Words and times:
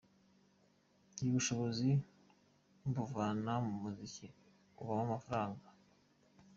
Y: 1.19 1.25
Ubushobozi 1.29 1.89
mbuvana 2.87 3.53
mu 3.65 3.73
muziki, 3.81 4.27
ubamo 4.81 5.01
amafaranga. 5.07 5.67